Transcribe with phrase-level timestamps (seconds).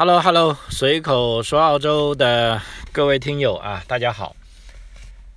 [0.00, 2.58] Hello Hello，随口说澳洲的
[2.90, 4.34] 各位听友啊，大家好。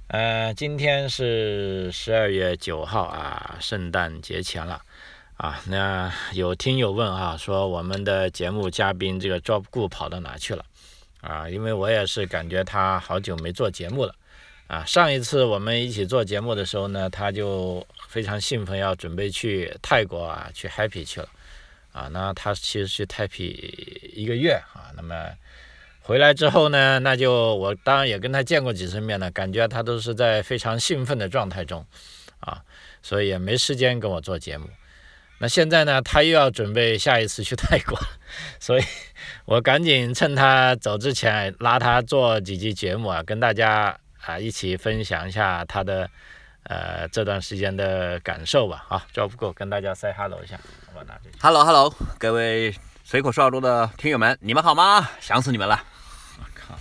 [0.07, 4.81] 呃，今天是十二月九号啊，圣诞节前了
[5.35, 5.59] 啊。
[5.67, 10.63] 那有听友问啊，说我们的节目嘉宾这个 Job 顾跑到哪去了
[11.19, 11.49] 啊？
[11.49, 14.15] 因为我也是感觉他好久没做节目了
[14.67, 14.85] 啊。
[14.85, 21.27] 上一次我们一起做节目的时候呢，他就非常兴奋，要准备去泰国啊，去 Happy 去了。
[21.93, 25.15] 啊，那他其实去泰皮一个月啊，那么
[26.01, 31.85] 回来之后呢，那就我当然也跟他见过几次面了，感觉他都是在非常兴奋的状态中
[32.39, 32.61] 啊，
[33.01, 34.67] 所以也没时间跟我做节目。
[35.37, 37.97] 那现在呢，他又要准备下一次去泰国，
[38.59, 38.83] 所以
[39.45, 46.09] 我赶紧趁他走之前拉他做几期节目啊，跟大家啊一起分享一下他的
[46.63, 48.85] 呃这段时间的感受吧。
[48.89, 50.59] 啊，Job 够跟大家 say hello 一下。
[51.41, 55.09] Hello Hello，各位随口说澳洲的听友们，你们好吗？
[55.19, 55.77] 想死你们了！
[56.39, 56.75] 我靠，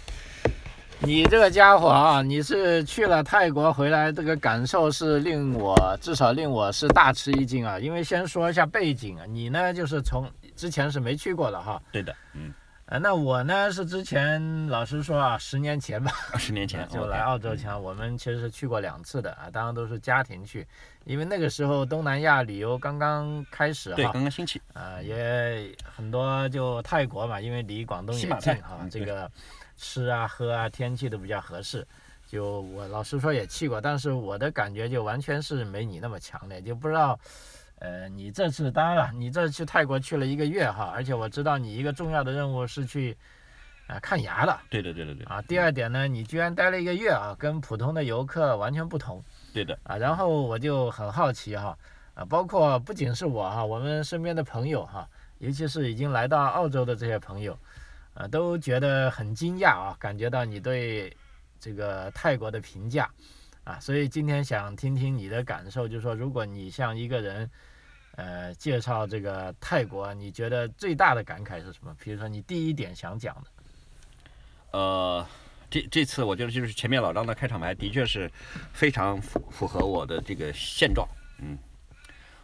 [1.01, 7.79] 你这个家伙啊，你是去了泰国回来，这个感受是令我至少令我是大吃一惊啊！
[7.79, 11.81] 因为先说一下背景啊，你呢就是从之前是没去过的哈。
[11.91, 12.53] 对的，嗯。
[12.93, 20.67] 啊，那我呢是之前老实说啊，十年前吧，十年前 就来澳洲前，我们其实是去过两次的啊，当然都是家庭去，
[21.07, 24.61] 因为那个时候东南亚旅游刚刚开始哈，对，刚刚兴起。
[24.75, 29.31] 啊，也很多就泰国嘛，因为离广东也近哈，这个
[29.79, 31.87] 吃啊喝啊天气都比较合适，
[32.27, 37.19] 就我老实说也去过，但是我的感觉就完全是没你那么强烈，就不知道。
[37.85, 43.17] 呃，你这次当然了，你这去泰国去了一个月哈，而且我知道你一个重要的任务是去
[43.89, 44.57] 啊看牙的。
[44.71, 45.25] 对的，对的，对。
[45.25, 49.21] 啊，第二点呢，你居然待了一个月啊，跟普通的游客完全不同。
[49.53, 49.77] 对的。
[49.83, 51.77] 啊，然后我就很好奇哈，
[52.15, 55.09] 啊，包括不仅是我哈，我们身边的朋友哈，
[55.39, 57.59] 尤其是已经来到澳洲的这些朋友，
[58.15, 61.13] 啊，都觉得很惊讶啊，感觉到你对
[61.59, 63.11] 这个泰国的评价
[63.65, 67.51] 啊，所以今天想听听你的感受，就是说，如果你像一个人。
[68.17, 71.97] 呃，介绍这个泰国，你觉得最大的感慨是什么？
[71.99, 74.79] 比如说你第一点想讲的。
[74.79, 75.27] 呃，
[75.71, 78.31] 这这次我觉得就是前面老张的开场白的确是
[78.75, 81.09] 非常符符合我的这个现状。
[81.39, 81.57] 嗯，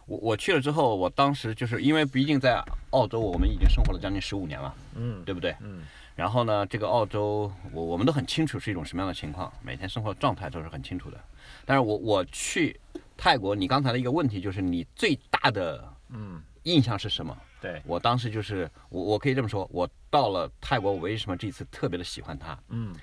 [0.07, 2.59] 我我去了之后，我当时就是因为毕竟在
[2.89, 5.55] 澳洲，我们已经生活了将近十五年了，嗯，对不对？
[5.61, 5.83] 嗯。
[6.15, 11.19] 然后呢，这个澳洲，我我们都很清楚是一种什么样的情况，每天生活状态都是很清楚的。
[11.63, 12.79] 但是我我去。
[13.19, 17.37] 泰国，你刚才的一个问题就是你最大的嗯印象是什么？
[17.59, 22.57] 对我当时就是我我可以这么说，我到了泰国，我为什么这次特别的喜欢它？
[22.69, 22.95] 嗯，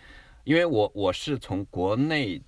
[0.44, 2.40] 因为我我是从国内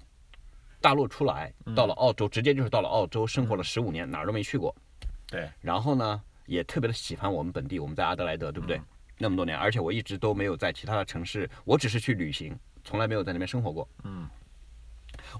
[0.81, 4.75] 大陆出来，到了澳洲，直接就是到了澳洲生活了十五年，哪儿都没去过。
[5.27, 8.81] 对，然后呢，也特别的喜欢我们本地，我们在阿德莱德，对不对？
[9.19, 13.87] 那么多年，而且我一直都没有在其他的城市，我只是去旅行，从来没有在那边生活过。
[14.05, 14.27] 嗯。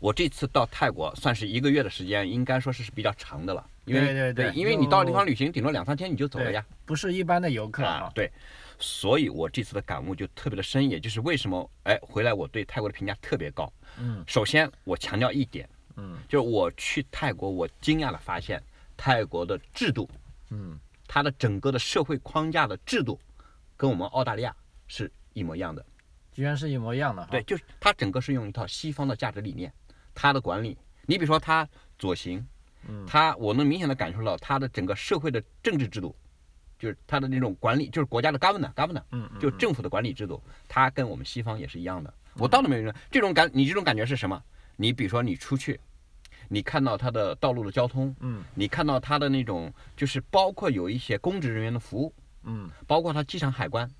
[0.01, 3.67] 我这次到泰国算是一个月的时间，应该说是是比较长的了。
[3.85, 8.11] 对对对，因为你到地方旅行，顶多两三天你就走了呀，不是一般的游客啊。
[8.15, 8.31] 对，
[8.79, 13.73] 所以我这次的感悟就特别的深，也就是为什么哎回来我对泰国的评价特别高。
[13.99, 15.67] 嗯，首先我强调一点，
[15.97, 18.63] 嗯，就是我去泰国，我惊讶的发现
[18.95, 20.07] 泰国的制度，
[20.51, 23.19] 嗯，它的整个的社会框架的制度，
[23.75, 24.55] 跟我们澳大利亚
[24.87, 25.83] 是一模一样的。
[26.39, 27.27] 居然是一模一样的。
[27.33, 29.73] 对，就是它整个是用一套西方的价值理念。
[30.15, 31.69] 它的管理，你比如说它
[31.99, 32.47] 左行，
[32.87, 36.15] 嗯，他我能明显的感受到它的整个社会的政治制度，
[36.79, 39.03] 就是它的那种管理，就是国家的 governor，governor，
[39.41, 42.15] 就政府的管理制度，它跟我们西方也是一样的。
[42.35, 42.95] 我到了没有？
[43.11, 44.41] 这种感，你这种感觉是什么？
[44.77, 45.81] 你比如说你出去，
[46.47, 53.91] 你看到它的道路的交通，嗯，你看到它的那种，就是包括有一些公职人员的服务，嗯，包括它机场海关，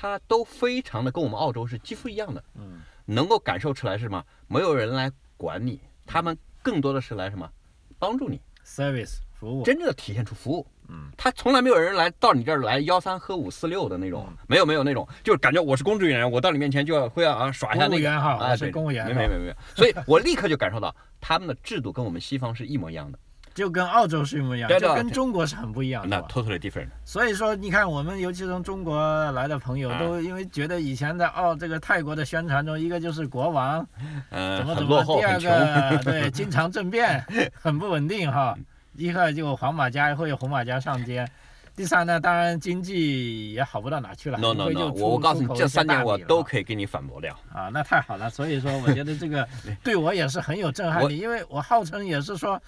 [0.00, 2.82] 他都非常的跟我们澳洲是几乎一样的，嗯。
[3.04, 4.24] 能够感受出来是什么？
[4.46, 7.50] 没有人来管你，他们更多的是来什么？
[7.98, 10.64] 帮助你，service 服务，真正的体现出服务。
[10.88, 23.18] 嗯，他从来没有人来到你这儿来吆三喝五四六的那种，没有没有那种，就是感觉我是公职人员，我到你面前就要会要啊耍一下那个啊，是公务员，没没没没有，所以我立刻就感受到他们的制度跟我们西方是一模一样的。
[23.58, 26.16] 就跟澳洲是一模一样，就跟中国是很不一样的。
[26.16, 26.86] 那 totally different。
[27.04, 33.84] 所以说，你看我们尤其从中国来的朋友，都因为觉得以前在澳这个泰国的宣传中，一个就是国王，
[34.30, 37.20] 怎么怎么，第二个 对经常政变，
[37.52, 38.56] 很不稳定哈。
[38.94, 41.28] 一个就黄马甲会红马甲上街，
[41.74, 44.38] 第三呢，当然经济也好不到哪去了。
[44.38, 47.36] no no no，我我告诉你，这三点我都可以给你反驳掉。
[47.52, 48.30] 啊，那太好了。
[48.30, 49.48] 所以说，我觉得这个
[49.82, 52.62] 对我也是很有震撼力，因为我号称也是说。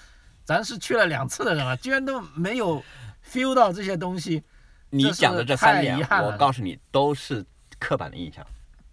[0.51, 2.83] 咱是去了两次的人了，居然都没有
[3.25, 4.43] feel 到这些东西，
[4.91, 7.47] 你讲的这三点我告诉你都是
[7.79, 8.45] 刻板的印象，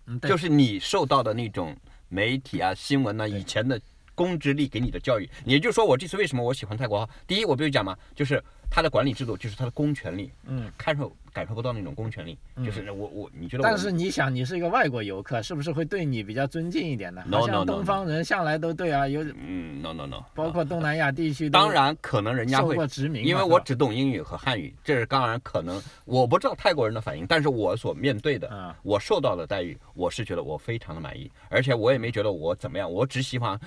[0.06, 1.76] 嗯，就是你受到的那种
[2.10, 3.82] 媒体啊、新闻啊、以前的
[4.14, 5.28] 公职力给你的教育。
[5.46, 7.12] 也就是说，我这次为什么我喜欢泰国哈？
[7.26, 8.40] 第一，我不就讲嘛，就是
[8.70, 12.36] 它的管理制度，就是它的公权力，嗯，看受感受不到那种公权力，
[12.66, 13.70] 就是我我你觉得我？
[13.70, 17.24] 但是你想，你是一个外国游客，是不是会对你比较尊敬一点呢？
[17.32, 33.60] 好像东方人向来都对啊，有嗯，no no no，包括东南亚地区当然可能人家受会过殖民，因为我只懂英语和汉语，这是当然可能，我不知道泰国人的反应，但是我所面对的，嗯我受到的待遇，我是觉得我非常的满意，而且我也没觉得我怎么样，我只喜欢，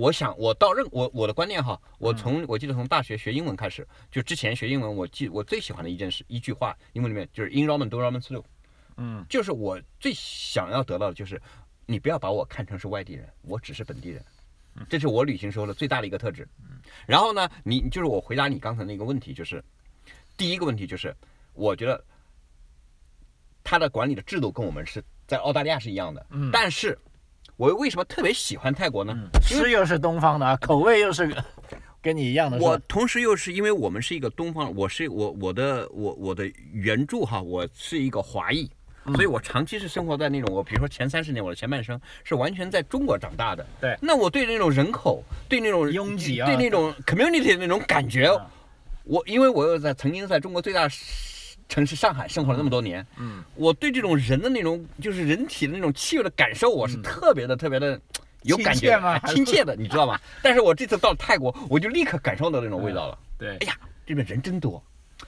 [0.00, 8.42] 我想我到任我我的观念哈，我从我记得从大学学英文开始，就之前学英文，我记我最喜欢的一件事一句话，英文里面就是 in Roman do Ramen slow，
[8.96, 9.22] 嗯。
[9.28, 11.40] 就是我最想要得到的就是，
[11.84, 14.24] 你不要把我看成是外地人，我只是本地人，
[14.88, 16.48] 这是我旅行时候的最大的一个特质。
[17.06, 19.62] 然后呢，你就是我回答你刚才那个问题，就是
[20.34, 21.14] 第一个问题就是，
[21.52, 22.02] 我觉得
[23.62, 26.48] 他的管理的制度跟我们是在澳大利亚是一样的，嗯。
[26.50, 26.98] 但是
[27.60, 29.14] 我为什么特别喜欢泰国呢？
[29.42, 31.30] 吃又是东方的啊， 口味又是
[32.00, 38.70] 跟你一样的，我同时又是因为我们是一个东方，我是我我的我我的原著哈，我是一个华裔，
[39.04, 43.66] 嗯所以我长期是生活在那种我比如说前三十年我的前半生是完全在中国长大的。
[43.78, 48.50] 对那我对那种人口，对那种拥挤啊对那种 community 的那种感觉啊，
[49.04, 50.88] 我因为我又在曾经在中国最大
[51.70, 57.98] 城市上海生活了那么多年，嗯，我对这种人的那种就是人体的那种气味的感受，我是特别的特别的。
[58.44, 60.18] 有感觉亲切的， 你知道吗？
[60.42, 63.18] 但是我这次到泰国，我就立刻感受到那种味道了。
[63.36, 63.76] 对哎呀，
[64.06, 64.82] 这边人真多，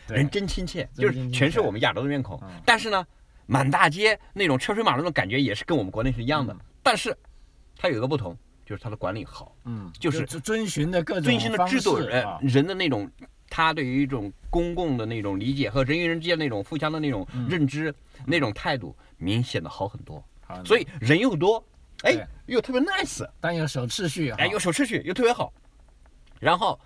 [0.09, 2.49] 人真亲切，就是全是我们亚洲的面孔嗯。
[2.65, 3.07] 但是呢，
[3.45, 6.57] 满大街那种车水马龙的感觉也是跟我们国内是一样的。
[6.83, 7.15] 但是
[7.77, 8.35] 它有一个不同，
[8.65, 13.11] 就是它的管理好，嗯，就是遵遵循的各种遵循的制度，呃方式啊，人的那种。
[13.55, 17.95] 他对于一种公共的那种理解和人与人之间那种互相的那种嗯认知、
[18.25, 20.25] 那种态度，明显的好很多。
[20.41, 21.63] 好所以人又多，
[22.03, 25.53] 哎，又特别 nice，但又守秩序，哎，又守秩序，又特别好。
[26.41, 26.81] 然后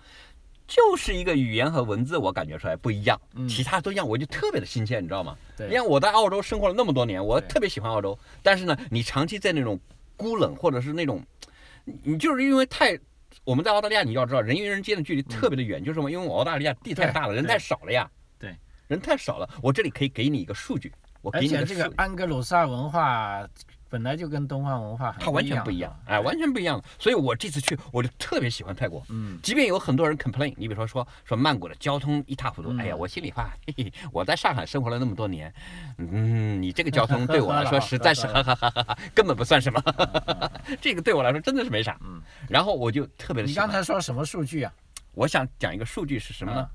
[0.67, 5.37] 就是一个语言和文字，我感觉出来不一样，嗯其他都一样，我就特别的新鲜，你知道吗？
[5.55, 9.79] 对你看我在澳洲生活了那么多年，我特别喜欢澳洲，但是呢，你长期在那种
[10.17, 11.23] 孤冷或者是那种，
[11.85, 12.99] 你你就是因为太。
[13.43, 16.11] 我们在澳大利亚，你要知道，人与人之间的距离特别的远，就是什么？
[16.11, 18.09] 因为我澳大利亚地太大了，人太少了呀。
[18.37, 18.55] 对，
[18.87, 19.49] 人太少了。
[19.61, 20.91] 我这里可以给你一个数据，
[21.21, 23.47] 我而给你个数且这个安格鲁萨文化
[23.89, 26.81] 本来就跟东方文化它完全不一样，哎，完全不一样。
[26.99, 29.03] 所以我这次去，我就特别喜欢泰国。
[29.09, 35.53] 嗯，即便有很多人 complain，你比如说说说曼谷的交通一塌糊涂，嗯哎呀，我心里话， 嘿嘿，我在上海生活了那么多年，
[35.97, 39.81] 嗯，你这个交通对我来说 实在是哈哈哈哈哈，根本不算什么，
[40.81, 41.97] 这个对我来说真的是没啥。
[42.03, 44.73] 嗯，然后我就特别的你喜欢刚才说什么数据啊？
[45.13, 46.61] 我想讲一个数据是什么呢？
[46.61, 46.69] 嗯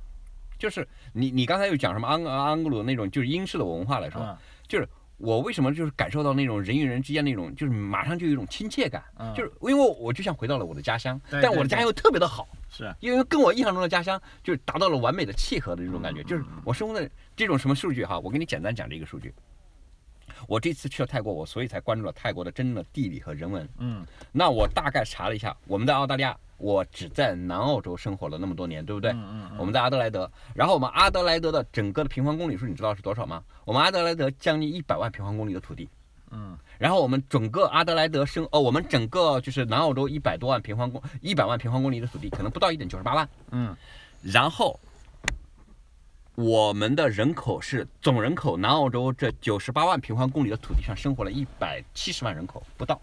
[0.62, 4.36] 就是你你刚才又讲什么安安格鲁那种就是英式的文化来说，嗯
[4.68, 4.88] 就是
[5.22, 9.32] 我为什么就是感受到那种人与人之间那种就是马上就有一种亲切感，嗯。
[9.34, 12.92] 就是因为我就像回到了我的家乡，对对对但我的家乡又特别的好，是。
[12.98, 16.16] 因为跟我印象中的家乡就是达到了完美的契合的这种感嗯。
[16.16, 19.32] 觉，就是我生活的这种什么数据哈，我给你简单讲这个数据。
[20.46, 23.68] 我这次去了泰国，我所以才关注了泰国的真正的地理和人文。
[23.78, 29.10] 嗯那我大概查了一下，我们在澳大利亚，我只在南澳洲生活了那么多年，对不对？
[29.12, 33.42] 嗯嗯我们在阿德莱德，然后我们阿德莱德的整个的平方公里数，你知道是多少吗？
[33.64, 35.88] 我们阿德莱德将近一百万平方公里的土地，
[36.30, 43.28] 嗯然后我们整个阿德莱德生，哦，我们整个就是南澳洲一百多万平方公一百万平方公里的土地，可能不到一点九十八万。
[43.50, 43.76] 嗯
[44.20, 44.78] 然后
[46.34, 52.98] 我们的人口是总人口，南澳洲这九十八万平方公里的土地上生活了一百七十万人口不到，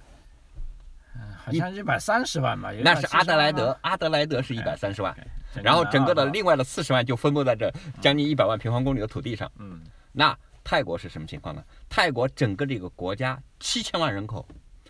[1.16, 5.16] 嗯，好像一百三十万吧，那是阿德莱德，，阿德莱德是一百三十万，
[5.62, 7.72] 然后整个的另外的四十万就分布在这
[8.02, 9.52] 将近一百万平方公里的土地上。
[9.60, 9.80] 嗯。
[10.12, 11.64] 那泰国是什么情况呢？
[11.88, 14.44] 泰国整个这个国家七千万人口，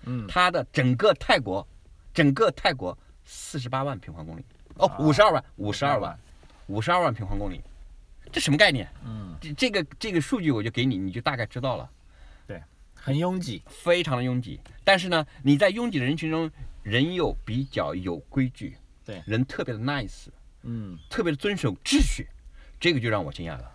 [0.04, 0.26] 嗯。
[0.30, 1.68] 它的整个泰国，
[2.14, 6.18] 整个泰国四十八万平方公里，哦啊，五十二万，五十二万，
[6.68, 7.62] 五十二万平方公里，
[8.32, 8.88] 这什么概念？
[9.04, 11.90] 嗯，这这个这个数据我就给你，你就大概知道了，
[12.46, 12.62] 对
[12.94, 14.60] 很拥挤，非常的拥挤。
[14.84, 16.50] 但是呢，你在拥挤的人群中，
[16.84, 20.28] 人又比较有规矩，对人特别的 nice，
[20.64, 22.28] 嗯特别的遵守秩序，
[22.80, 23.72] 这个就让我惊讶了。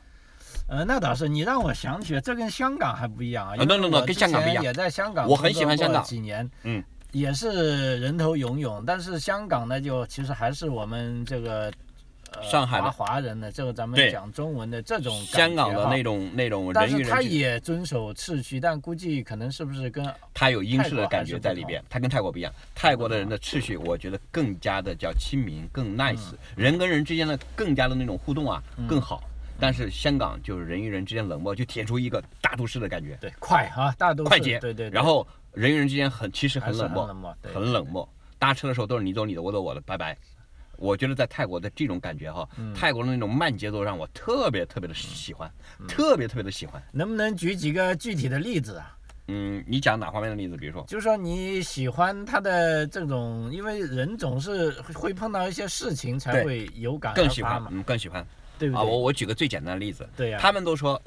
[0.69, 3.57] 呃，那倒是，你让我想起了，这跟香港还不一样啊。
[3.57, 6.83] no, no, no，跟香港不一样也在香港，我很喜欢香港几年，嗯，
[7.13, 11.73] 也是人头涌涌，但是香港呢，就其实还是我们这个。
[12.37, 22.53] 呃上海的华华人的这个咱们讲中文的这种香港的那种那种人与人他也遵守秩序，但估计可能是不是跟他有英式的感觉在里边，他跟泰国不一样。
[22.75, 29.23] 泰国的人的秩序，我觉得更加的叫亲民，更 nice，人跟人之间的更加的那种互动啊更好。
[29.61, 34.59] 但是香港就是人与人之间冷漠，就体现出一个大都市的感觉，对，快啊，大都市快捷。
[34.59, 38.09] 对对，对然后人与人之间很其实很冷漠，冷漠，对很冷漠。
[38.37, 40.17] 搭车的时候都是你走你的，我走我的，拜拜。
[40.79, 45.51] 我觉得在泰国的这种感觉哈，嗯泰国的那种慢节奏让我特别特别的喜欢，
[45.89, 46.83] 特别特别的喜欢。
[46.93, 48.97] 能不能举几个具体的例子啊？
[49.29, 50.57] 嗯，你讲哪方面的例子？
[50.57, 58.27] 比如说，就是说你喜欢他的这种，因为人总是会碰到一些事情才会有感更喜欢，嘛，嗯，更喜欢
[58.59, 58.83] 对不啊！
[58.83, 58.99] 我？
[58.99, 61.01] 我举个最简单的例子，对呀，他们都说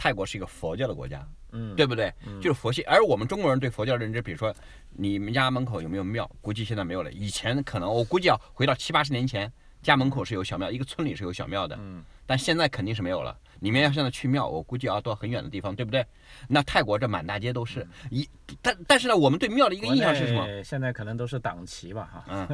[0.00, 2.10] 泰国是一个佛教的国家，嗯，对不对？
[2.26, 4.54] 嗯就是佛系，而我们中国人对佛教的认知，比如说
[4.96, 6.26] 你们家门口有没有庙？
[6.40, 7.12] 估计现在没有了。
[7.12, 9.52] 以前可能我估计要回到七八十年前，
[9.82, 13.36] 家门口是有小庙，一个村里是有小庙的，嗯但现在肯定是没有了。
[13.60, 16.04] 你们要现在去庙，我估计要到很远的地方，对不对？
[16.48, 18.28] 那泰国这满大街都是，一
[18.60, 20.46] 但但是呢，我们对庙的一个印象是什么？
[20.64, 22.46] 现在可能都是党旗吧，哈，嗯，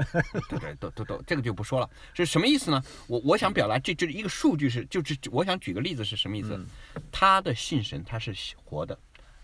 [0.50, 1.88] 对对，都都都，这个就不说了。
[2.12, 2.82] 是什么意思呢？
[3.06, 6.56] 我我想表达这这一个数据是，就是我想举个例子是什么意思？
[6.56, 6.66] 嗯
[7.12, 8.34] 他的信神他是
[8.64, 8.98] 活的，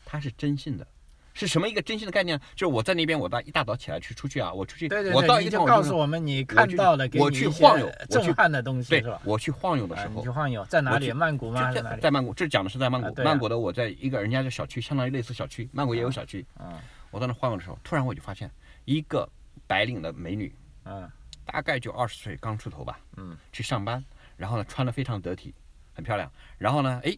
[0.05, 0.87] 他是真信的。
[1.35, 2.45] 是什么一个真心的概念呢？
[2.55, 9.21] 就是我在那边，我大一大早起来去出去啊，我出去，对对对，我到一你就告个地方我就诉我们你看到了，给我去晃悠震撼的东西对是吧？
[9.25, 11.13] 我去晃悠的啊时候，你去晃悠，在哪里？
[11.13, 11.73] 曼谷吗？
[12.01, 13.09] 在曼谷，这讲的是在曼谷。
[13.09, 16.45] 啊啊曼谷的我在一个人家的小区，相当于类似小区，曼谷也有小区。
[16.61, 16.79] 嗯
[17.11, 18.51] 我在那晃悠的时候，突然我就发现
[18.87, 19.29] 一个
[19.67, 20.51] 白领的美女，
[20.85, 21.07] 嗯
[21.45, 24.03] 大概就二十岁刚出头吧，嗯，去上班，
[24.37, 25.55] 然后呢穿的非常得体，
[25.93, 27.15] 很漂亮，然后呢，哎，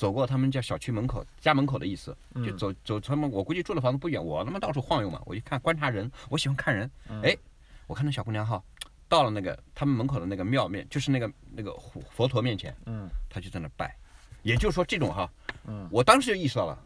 [0.00, 7.20] 走过他们家小区门口，家门口的意思，就嗯走走他们，我估计住的房子不远，我他妈到处晃悠嘛，我就看观察人，我喜欢看人，嗯。
[7.20, 7.36] 哎，
[7.86, 8.62] 我看那小姑娘哈，
[9.10, 13.10] 到了那个他们门口的那个庙面，就是那个那个佛佛陀面前，嗯。
[13.28, 13.94] 她就在那拜，
[14.42, 15.30] 也就是说这种哈，
[15.66, 15.86] 嗯。
[15.92, 16.78] 我当时就意识到了，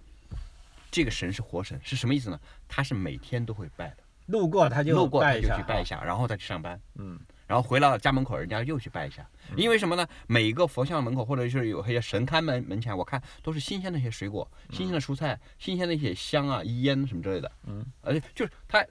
[0.91, 2.41] 这个神是活神，是什么意思呢？
[2.67, 3.99] 他是每天都会拜的。
[4.27, 7.17] 路过他就路过他就去拜一下，然后再去上班，嗯
[7.55, 9.25] 然后回到家门口，人家又去拜一下。
[9.55, 10.05] 因为什么呢？
[10.27, 17.49] 每个佛像门口或者是有一些神龛门门前，我看都是新鲜的一些水果、新鲜的蔬菜、新鲜的一些香啊、烟什么之类的。
[17.69, 18.85] 嗯，而且就是他，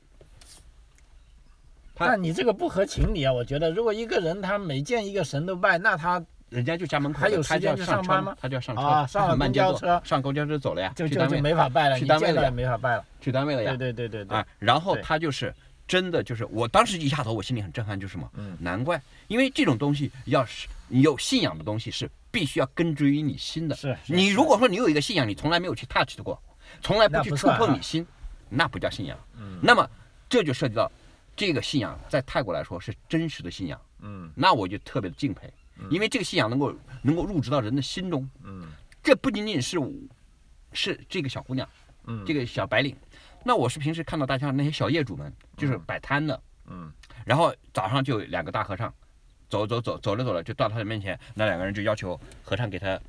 [1.93, 3.33] 他那你这个不合情理啊！
[3.33, 13.05] 我觉得，如果一个人他每见一个神都拜，那他人家就家门口的，还有他时间去就要上班吗他就要上车，啊上了 公交车上公交车走了呀，就就就没法拜了，去单位了呀没法拜了。
[13.19, 13.91] 去单位了呀对。
[13.91, 15.53] 对对对对啊，，然后他就是
[15.87, 18.29] 真的就是，我当时一下头我心里很震撼，就是什么？
[18.35, 18.57] 嗯。
[18.59, 23.75] 难怪，因为这种东西要是你有信仰的东西是必须要根植于你心的。
[23.75, 26.41] 是你如果说你有一个信仰，你从来没有去 touch 过，
[26.81, 28.05] 从来不去触碰你心，
[28.49, 29.17] 那不叫信仰。
[29.37, 29.59] 嗯。
[29.61, 29.89] 那么
[30.29, 30.91] 这就涉及到
[31.35, 34.31] 这个信仰在泰国来说是真实的信仰，嗯。
[34.35, 35.51] 那我就特别的敬佩，
[35.89, 38.29] 因为这个信仰能够能够入植到人的心中。
[38.43, 38.67] 嗯。
[39.03, 39.91] 这不仅仅是我
[40.71, 41.67] 是这个小姑娘，
[42.05, 42.95] 嗯，这个小白领，
[43.43, 46.91] 那我是平时看到大街上那些小业主们，就是摆摊的，嗯。
[47.25, 48.93] 然后早上就有两个大和尚，
[49.49, 52.99] 走走走走着走着就到他的面前，那两个人就要求和尚给他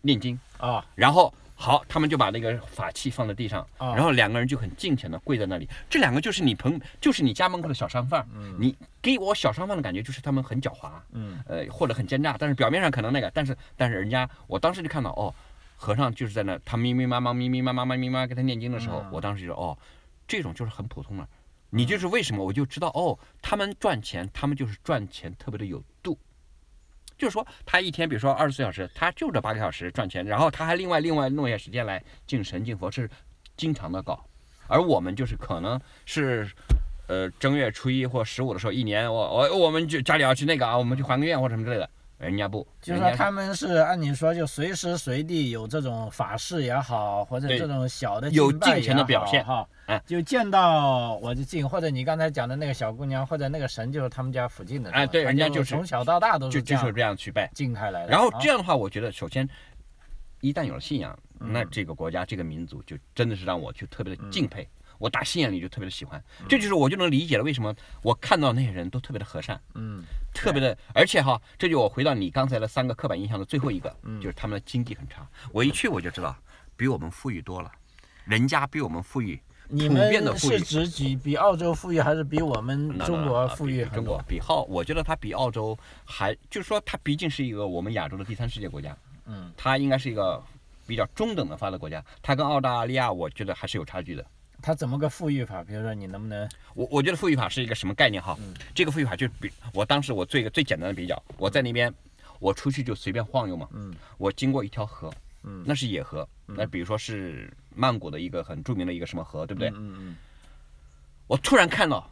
[0.00, 0.84] 念经，啊。
[0.94, 3.94] 然后好，他们就把那个法器放在地上，啊。
[3.94, 5.68] 然后两个人就很敬虔的跪在那里。
[5.88, 11.38] 这两个就是你朋，就是你家门口的小商贩嗯，你给我小商贩的感觉就是他们很狡猾，嗯。
[11.46, 15.34] 呃，或者很奸诈，但是表面上可能那个，但是但是人家，我当时就看到哦，
[15.84, 19.76] 和尚就是在那，他密密麻麻、密密麻麻、密密麻麻给他念经的时候，嗯我当时就说哦，
[20.26, 21.28] 这种就是很普通了。
[21.68, 26.18] 你就是为什么我就知道哦，他们赚钱，他们就是赚钱特别的有度。
[27.18, 33.10] 就是说，他一天比如说二十四小时，他就这八个小时赚钱，然后他还另外另外弄一些时间来敬神敬佛，是
[33.54, 34.24] 经常的搞。
[34.68, 36.48] 而我们就是可能是，
[37.08, 41.90] 呃，正月初一或十五的时候，一年我我我们就家里要去那个啊，我们去还个愿或者什么之类的，
[42.24, 57.50] 人家不，就是说他们是按你说就随时随地有这种法事也好，或者这种小的有敬虔的表现哈哎，就见到我就敬，或者你刚才讲的那个小姑娘，或者那个神就是他们家附近的，哎对人家就是从小到大都是就就是这样去拜。
[57.54, 58.08] 敬开来的。
[58.08, 59.48] 然后啊这样的话，我觉得首先，
[60.40, 64.62] 一旦有了信仰，嗯那这个国家这个民族就真的是让我去特别的敬佩。
[64.62, 75.26] 嗯我打心眼里就特别的喜欢，这就是我就能理解了为什么我看到那些人都特别的和善，嗯特别的，而且哈，这就我回到你刚才的三个刻板印象的最后一个，嗯就是他们的经济很差。
[75.52, 76.36] 我一去我就知道，
[76.76, 77.70] 比我们富裕多了，
[78.24, 84.20] 人家比我们富裕，你普遍的们富裕是指比比澳洲富裕，还是比我们中国富裕中国？
[84.26, 88.96] 比澳，我觉得它比澳洲还，就是说它毕竟是一个我们亚洲的第三世界国家，
[89.26, 90.42] 嗯，它应该是一个
[90.86, 94.24] 比较中等的发达国家，它跟澳大利亚我觉得还是有差距的。
[94.64, 95.62] 他怎么个富裕法？
[95.62, 98.34] 比如说你能不能我我觉得富裕法是一个什么概念哈？
[98.40, 98.54] 嗯。
[98.74, 101.92] 这个富裕法就比我当时我做一个最简单的比较，我在那边
[102.38, 103.94] 我出去就随便晃悠嘛，嗯。
[104.16, 105.62] 我经过一条河，嗯。
[105.66, 109.68] 那是野河，那比如说是曼谷的一个很著名的一个什么河，对不对？
[109.68, 110.16] 嗯嗯嗯，
[111.26, 112.10] 我突然看到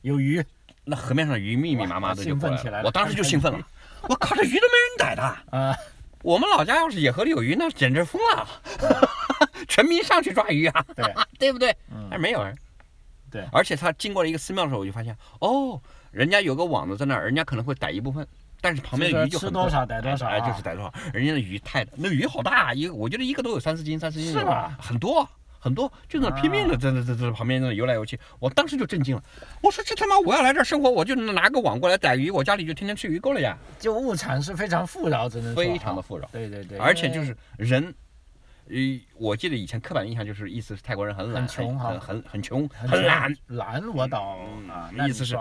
[0.00, 0.42] 有鱼，
[0.82, 3.60] 那河面上的鱼密密麻麻的就过来了，来了我当时就兴奋了，
[4.08, 5.22] 我靠，这鱼都没人逮的。
[5.50, 5.76] 啊，
[6.22, 8.48] 我们老家要是野河里有鱼，那简直疯了，
[9.66, 11.70] 全民上去抓鱼啊，对， 对不对？
[11.92, 12.56] 嗯但是没有人。
[13.30, 18.26] 对而且他经过了一个寺庙的时候，我就发现，哦，人家有个网子在那儿，人家可能会逮一部分，
[18.60, 20.92] 但是旁边的鱼就吃多少逮多少啊哎，就是逮多少。
[21.12, 25.28] 人家的鱼太，那鱼好大，一个我觉得一个都有三四斤，三四斤是吧很多。
[25.62, 29.22] 很多就那拼命的在在在在旁边那游来游去，我当时就震惊了。
[29.60, 36.26] 我说这他妈我要来这儿生活，我就拿个网过来逮鱼，我家里就天天吃鱼够了呀，就物产是非常富饶，只能说哈非常的富饶。
[36.32, 37.94] 对对对，而且就是人，
[38.70, 38.76] 呃，
[39.18, 43.36] 我记得以前刻板印象就是意思是泰国人很懒，很穷很很很穷，很很懒。
[43.48, 45.36] 懒我倒嗯啊，那意思是。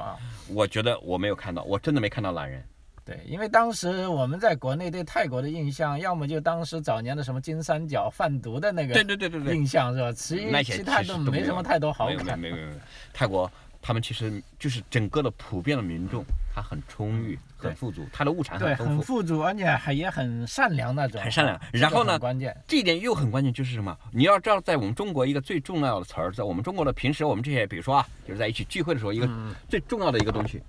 [0.48, 2.64] 我觉得我没有看到，我真的没看到懒人。
[3.06, 10.12] 对，因为当时我们在国内对泰国的印象，要么就当时早年的什么金三角贩毒的那个对对对对，印象是吧？
[10.12, 12.16] 其实其实都没什么太多好感。
[12.18, 12.80] 没有没有没有，
[13.14, 16.24] 泰国他们其实就是整个的普遍的民众，
[16.60, 18.94] 他很充裕，很富足，他的物产很，丰富。
[18.94, 23.98] 很富足，而且还也很善良那种，很善良然后呢关键，这一点又很关键，就是什么？
[24.12, 30.62] 你要知道，在我们中国一个最重要的词儿，在我们中国的平时我们这些，比如说啊，就是在一起聚会的时候，一个嗯，最重要的一个东西，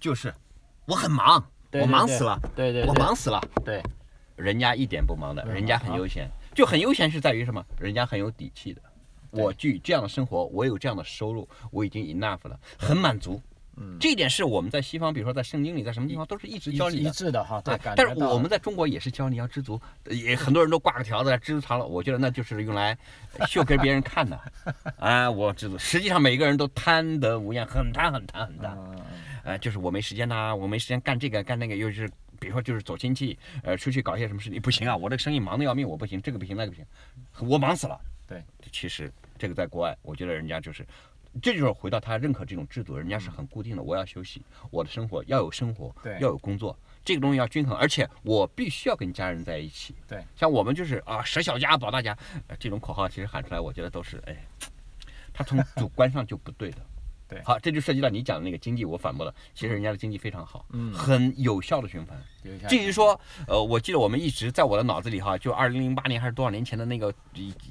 [0.00, 0.32] 就是
[0.86, 3.38] 我很忙，我忙死了，我对对我忙死了。
[3.62, 3.82] 对，
[4.34, 7.62] 人家一点不忙的，人家很啊悠闲，就很悠闲是在于什么？
[7.78, 8.80] 人家很有底气的。
[9.30, 13.38] 我具这样的生活，我有这样的收入，我已经 enough 了，很满足。
[13.80, 17.10] 嗯，这一点是我们在西方，比如说在圣经里，在什么地方都是一直教你的。
[17.10, 19.80] 致的哈，对，啊感觉到但是我们在中国也是教你要知足，
[20.10, 21.86] 也很多人都挂个条子，知足常乐。
[21.86, 22.96] 我觉得那就是用来
[23.46, 24.40] 秀给别人看的。
[24.98, 25.78] 啊， 我知足。
[25.78, 28.76] 实际上每个人都贪得无厌，很贪很贪很贪。
[28.76, 29.04] 嗯嗯
[29.44, 32.06] 呃，就是我没时间呐、我没时间干这个干那个，又是
[32.38, 36.84] 比如说就是走亲戚，呃，出去搞一些什么事情，不行啊，我这个生意忙得要命，我不行，这个不行那个不行，
[37.48, 37.98] 我忙死了。
[38.26, 40.86] 对，其实这个在国外，我觉得人家就是，
[41.40, 49.94] 这就是回到他认可这种制度，人家是很固定的，我要休息，我的生活要有生活，对要有工作，这个东西要均衡，而且我必须要跟家人在一起。
[50.06, 52.16] 对，像我们就是啊，舍小家保大家，
[52.48, 54.36] 呃这种口号其实喊出来，我觉得都是哎，
[55.32, 56.78] 他从主观上就不对的。
[57.28, 59.34] 对好，这就涉及到你讲的那个经济，我反驳了。
[59.54, 62.18] 其实人家的经济非常好，嗯很有效的循环。
[62.68, 67.12] 至于说，呃，我记得我们一直在我的脑子里哈，就二零零八年还是多少年前的那个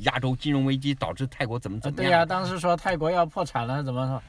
[0.01, 2.09] 亚洲金融危机导致泰国怎么啊怎么样？
[2.09, 4.21] 对呀，当时说泰国要破产了，怎么说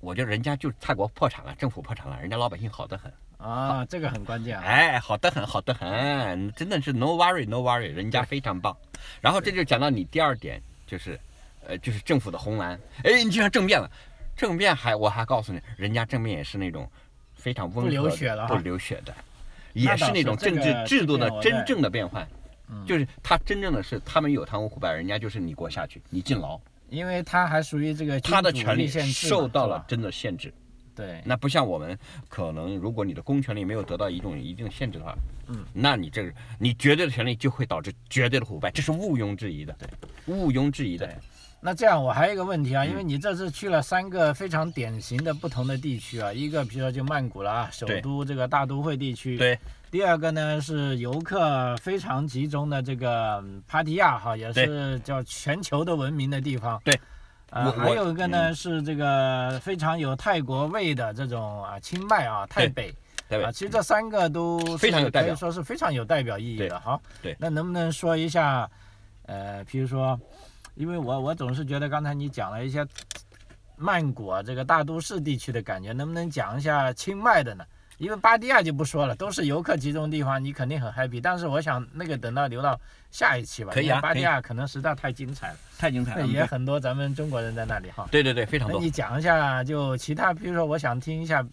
[0.00, 3.84] 我觉得人家就是泰国破产了，政府破产了，人家老百姓好得很，啊？
[3.84, 4.64] 这个很关键啊。
[4.64, 8.74] 哎，好得很，好得很，真的是 no worry no worry，人家非常棒。
[9.20, 11.18] 然后这就讲到你第二点，就是，
[11.66, 13.90] 呃，就是政府的红蓝，哎，你居然政变了，
[14.38, 16.88] 政变还我还告诉你，人家政变也是那种
[17.34, 19.12] 非常温和的，不流血了哈不流血的，
[19.74, 22.26] 也是那种政治制度的真正的变换。
[22.70, 30.52] 嗯就是他真正的是他们有贪污腐败，人家就是你给我下去，你进牢，因为他还属于这个他的权利受到了真的限制。
[30.94, 31.98] 对，那不像我们，
[32.28, 35.14] 可能如果你的公权力没有得到一种一定限制的话，
[35.46, 39.88] 嗯，那你这个你绝对的权利就会导致绝对的腐败，这是毋庸置疑的，对，
[40.26, 41.16] 毋庸置疑的对。
[41.60, 49.36] 那这样我还有一个问题啊，因为嗯你这次去了三个非常典型的不同的地区啊，一个比如说就曼谷了啊，首都这个大都会地区。。
[49.36, 49.58] 对，
[49.90, 56.80] 第二个呢是游客非常集中的这个嗯帕提亚哈，也是叫全球的闻名的地方。
[56.84, 56.98] 对。
[57.50, 62.94] 呃，我还有一个呢、嗯是这个非常有泰国味的这种啊清迈啊泰北
[63.26, 66.78] 对啊，其实这三个都非常有代表可以说是非常有代表意义的。
[66.78, 68.68] 哈，对那能不能说一下，
[69.24, 70.20] 呃，比如说，
[70.78, 72.86] 因为我我总是觉得刚才你讲了一些
[73.76, 77.64] 曼谷啊这个大都市地区的感觉，能不能讲一下清迈的呢？
[77.98, 81.20] 因为巴蒂亚就不说了，都是游客集中地方，你肯定很 happy。
[81.20, 88.06] 但是我想那个等到留到下一期吧，可以啊巴蒂可以亚可能实在太精彩了，太精彩了也很多咱们中国人在那里哈。
[88.12, 88.78] 对对对，非常多。
[88.78, 91.44] 那你讲一下，就其他，比如说，我想听一下，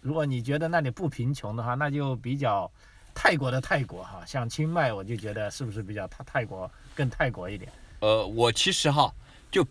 [0.00, 2.70] 如果你觉得那里不贫穷的话，那就比较
[3.12, 7.68] 泰国的泰国哈，像清迈，我就觉得是不是比较泰泰国更泰国一点？
[8.00, 9.12] 呃，我其实哈
[9.50, 9.66] 就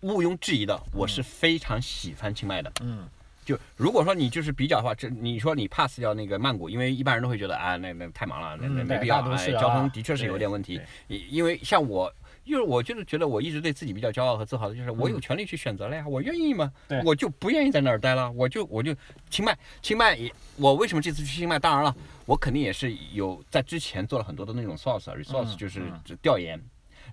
[0.00, 2.72] 毋庸置疑的，我是非常喜欢清迈的。
[2.80, 3.08] 嗯，
[3.44, 10.80] 就如果说你就是比较的话，这你说你 pass 掉那个曼谷，因为一般人都会觉得啊，那那太忙了，那那没必要，哎，交通的确是有点问题。
[11.08, 12.12] 因因为像我，
[12.44, 17.02] 就是我就是觉得我一直对自己比较骄傲和自豪的，就是我有嗯权利去选择了呀，我愿意吗对？
[17.04, 18.94] 我就不愿意在那儿待了，我就我就
[19.30, 21.58] 清迈，清迈也，我为什么这次去清迈？
[21.58, 26.60] 当然了，我肯定也是有在之前做了很多的那种 source resource，嗯就是嗯调研，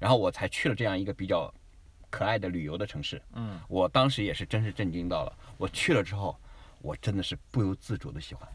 [0.03, 1.49] 然后我才去了这样一个比较
[2.09, 3.21] 可爱的旅游的城市。
[3.35, 6.37] 嗯，我当时也是真是震惊到了，我去了之后，
[6.81, 8.45] 我真的是不由自主的喜欢，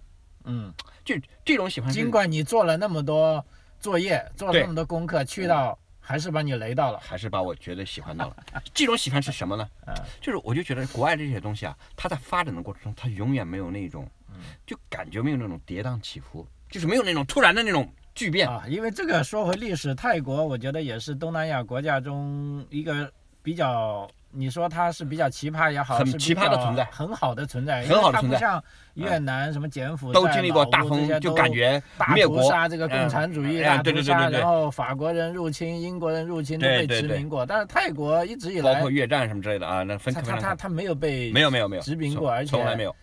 [0.44, 0.70] 嗯，
[1.06, 1.14] 就
[1.46, 3.42] 这种喜欢尽管你做了那么多
[3.80, 7.00] 作业，做了那么多功课，去到还是把你雷到了。
[7.00, 8.36] 还是把我绝对喜欢到了。
[8.74, 9.94] 这种喜欢是什么呢 嗯？
[10.20, 14.34] 就是我就觉得国外这些东西啊，它在发展的过程中，它永远没有那种嗯
[14.66, 18.48] 就感觉没有那种跌宕起伏，就是没有那种突然的那种巨变。
[18.48, 23.08] 啊，因为这个说回历史，泰国我觉得也是东南亚国家中一个
[23.40, 31.80] 比较，你说它是比较奇葩也好，很奇葩的较存在很好的存在，很好的存在它不像越南、什么柬埔寨、都经历过大风，就感觉
[32.12, 32.42] 灭国。
[32.50, 42.94] 杀这个共产主义嗯哎大屠杀，对对对对对然后法国人入侵、英国人入侵都被殖民过，但是泰国一直以来包括，越战什么之类的啊，那分他他他他没有被没有没有没有殖民过而且从来没有。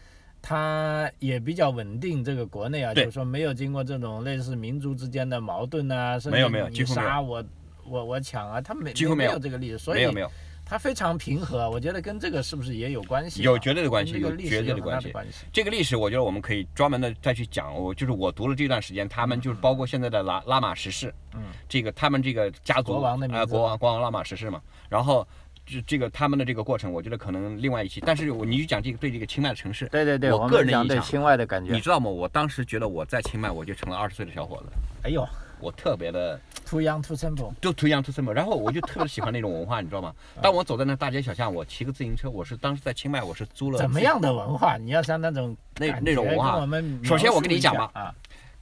[0.48, 7.44] 它也比较稳定，这个国内啊，就是说没有经过这种类似民族之间的矛盾啊，甚没有没有至你几乎没有杀我
[7.84, 10.30] 我我抢啊，它没没几乎没有有这个历史，所以没有没有，
[10.64, 13.44] 它非常平和，我觉得跟这个是不是也有关系啊？
[13.44, 15.12] 有绝对的关系，有绝对的关系。
[15.52, 17.74] 这个历史，我觉得我们可以专门的再去讲。
[17.74, 24.62] 我就是我读了这段时间，他们就是包括现在的拉拉玛十世，嗯，这个他们这个家族国王的名啊、字国王国王拉玛十世嘛。
[24.90, 25.28] 然后
[25.66, 28.02] 这这个他们的这个过程，我觉得可能另外一期。
[28.06, 31.74] 但是我你就讲这个对这个清迈的城市，对对对，我个人印象对清迈的感觉。
[31.74, 32.10] 你知道吗？
[32.10, 34.66] 我当时觉得我在清迈，我就成了二十岁的小伙子，
[35.04, 35.28] 哎呦
[35.60, 37.54] 我特别的，too young too simple。
[37.62, 38.34] 就 too young too simple。
[38.34, 40.14] 然后我就特别喜欢那种文化，你知道吗？
[40.42, 44.78] 当我走在那大街小巷，我骑个自行车，我是当时在清迈，我是租了怎么样的文化？
[44.78, 48.14] 你要像那种那那种文化我们首先我跟你讲吧啊，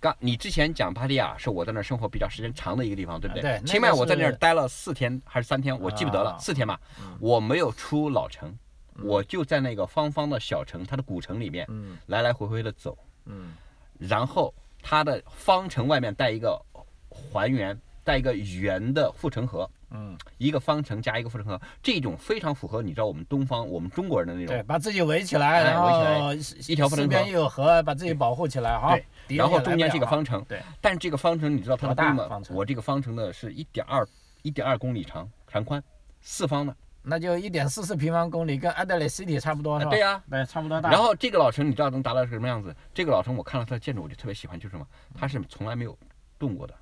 [0.03, 7.17] 刚你之前讲帕提亚是我在那儿生活比较时间长的一个地方，对不啊对清迈我在那儿待了四天还是三天，我记不得了，啊四天吧嗯。
[7.21, 8.53] 我没有出老城，
[9.01, 13.53] 我就在那个方方的小城，它的古城里面嗯来来回回的走，嗯
[13.97, 16.61] 然后它的方城外面带一个
[17.07, 19.69] 还原，带一个圆的护城河。
[19.93, 26.34] 嗯，一个方程加一个护城河，这种非常符合你知道我们东方我们中国人的那对，种，把自己围起来，哎然后
[26.67, 29.38] 一条护城四边又有河，把自己保护起来哈对。
[29.38, 34.06] 然后中间是一个方程，对，但这个方程你知道它的规模我这个方程的是一点二
[34.41, 35.82] 一点二公里长，长宽，
[36.21, 36.75] 四方的。
[37.06, 39.91] 那就一点四四平方公里，跟 Adelaide City 差不多是吧？
[39.91, 40.89] 对呀、对，差不多大。
[40.89, 42.73] 然后这个老城你知道能达到什么样子？
[42.93, 44.88] 这个老城我看了它的建筑，我就特别喜欢，就是什么？
[45.13, 45.97] 它是从来没有
[46.39, 46.73] 动过的，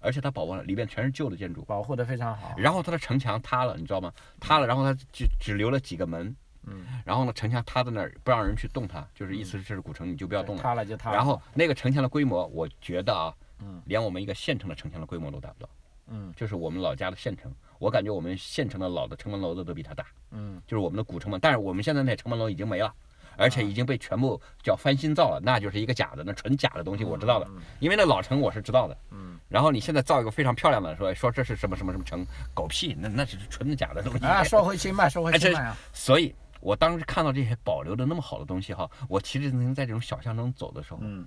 [0.00, 1.62] 而且它保温了，里面全是旧的建筑。
[1.62, 2.54] 保护的非常好。
[2.56, 4.12] 然后它的城墙塌了，你知道吗？
[4.40, 6.34] 塌了，然后它只只留了几个门，
[6.64, 10.62] 嗯，然后呢，城墙塌在那儿，不让人去动它，就是意思是这是古城，你就不要动了。
[10.62, 11.16] 塌了就塌了。
[11.16, 15.68] 然后那个城墙的规模，我觉得啊，嗯连我们一个县城的城墙的规模都达不到，
[16.08, 22.92] 嗯就是我们老家的县城，我感觉我们县城的老的城门楼子都比它大，嗯，就是我们的古城门，但是我们现在那城门楼已经没了。
[23.40, 28.96] 而且已经被全部叫翻新造了，那就是一个假的，那纯假的东西我知道的，嗯因为那老城我是知道的。
[29.10, 29.38] 嗯。
[29.48, 32.24] 然后你现在造一个非常漂亮的，说说这是什么什么什么城，
[32.54, 34.24] 狗屁，那那只是纯的假的东西。
[34.24, 41.26] 啊，说回清迈，说回哎这清迈啊， 所以，我当时看到这些保留的那么好的东西哈，我骑着自行车在这种小巷中走的时候，嗯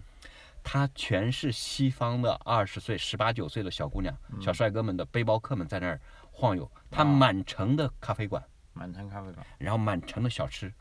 [0.66, 6.00] 它全是西方的二十岁、十八九岁的小姑娘、小帅哥们的背包客们在那儿
[6.32, 9.46] 晃悠，它啊满城的咖啡馆，满城咖啡馆。
[9.58, 10.74] 然后满城的小吃。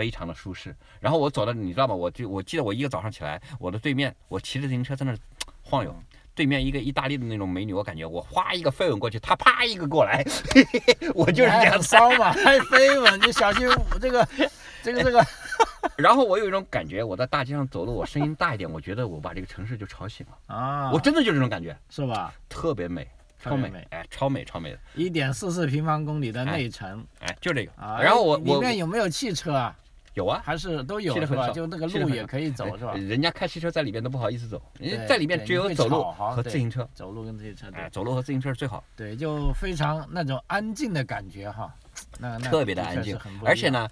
[0.00, 1.94] 非常的舒适，然后我走到，你知道吗？
[1.94, 5.14] 我就我记得我一个早上起来，我的对面，我骑着自行车在那
[5.60, 5.94] 晃悠，
[6.34, 10.24] 对面一个意大利的那种美女，我感觉我哗一个飞吻过去，她啪一个过来，
[11.14, 13.68] 我就是这样骚嘛，还飞吻，你小心
[14.00, 14.26] 这个
[14.82, 15.22] 这个这个。
[15.98, 20.54] 然后我有一种感觉，我在大街上走路，我声音大一点，我觉得我把这个城市就吵醒了。
[20.54, 22.32] 啊，我真的就这种感觉，是吧？
[22.48, 23.06] 特别美，
[23.42, 27.72] 超美哎，超美超美的，一点四四平方公里的内城哎，就这个。
[27.76, 29.76] 啊，然后我里我面有没有汽车啊？
[30.14, 31.50] 有啊，还是都有是吧？
[31.50, 32.92] 就那个路也可以走是吧？
[32.94, 32.98] 哎？
[32.98, 41.74] 人家开汽车在里面都不好意思走，人家在里面只有走路和自行车，走路跟自行车哎，对走路和自行车是最好，对，就非常那种安静的感觉哈，
[42.18, 43.18] 那那特别的安静。
[43.44, 43.88] 而且，呢。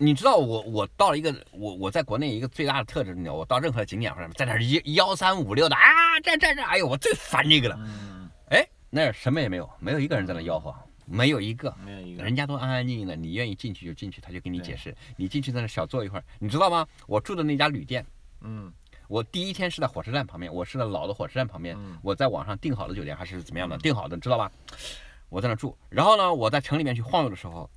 [0.00, 5.82] 你知道我我到了一个我我在国内一个最大的特质，你知道，我到任何景点或者在那儿一幺三五六的啊，
[6.22, 7.74] 这这这，哎呦，我最烦这个了。
[7.80, 10.72] 嗯，哎，那儿什么也没有，没有一个人在那吆喝，
[11.08, 14.94] 没有一个，没有一个人家都安安静静的，你愿意进去就进去，他就给你解释。
[15.16, 16.86] 你进去在那小坐一会儿，你知道吗？
[17.06, 18.04] 我住的那家旅店，
[18.42, 18.72] 嗯
[19.08, 24.52] 我第一天是在火车站旁边，我是在老的火车站旁边，嗯我在网上订好的酒店还是怎么样的，订好的，知道吧？
[25.30, 27.68] 我在那住，然后呢，我在城里面去晃悠的时候，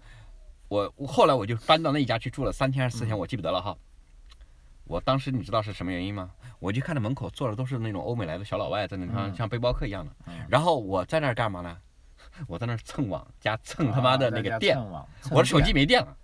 [0.67, 3.77] 我我后来我就搬到那一家去住了三天还是四天，我记不得了哈。
[4.85, 6.31] 我当时你知道是什么原因吗？
[6.59, 11.77] 我就看着门口坐的都是那种欧美来的小老外，在那像嗯像背包客一样的，嗯，然后我在那儿干嘛呢？
[12.47, 14.77] 我在那儿蹭网加蹭他妈的那个电，
[15.29, 16.15] 我的手机没电了，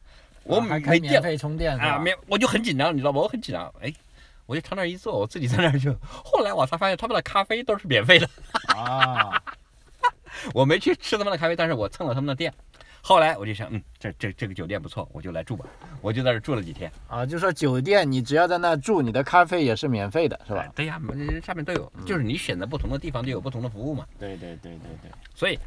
[0.43, 0.79] 我电啊还
[1.21, 1.99] 可以充电是啊，吧？
[1.99, 3.19] 没，我就很紧张，你知道吧？
[3.19, 3.93] 我很紧张，哎，
[4.45, 8.29] 我就朝那儿一坐，我自己在那儿就，后来我才发现他们的咖啡都是免费的，
[8.75, 9.41] 啊，
[10.53, 12.53] 我没去吃他们的咖啡，但是我蹭了他们的店。
[12.99, 15.65] 后来我就想，嗯，这这这个酒店不错，我就来住吧，
[16.01, 20.71] 我就在这住了几天，啊，就说酒店你只要在那住，你的咖啡也是免费的，是吧哎？
[20.75, 24.05] 对呀，门上面都有，就是你选择不同的地方就有不同的服务嘛。
[24.19, 25.57] 对对对对对，所以